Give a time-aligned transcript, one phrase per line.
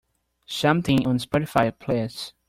[0.47, 2.33] something on Spotify please